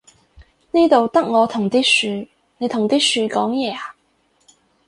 [0.71, 3.93] 呢度得我同啲樹，你同啲樹講嘢呀？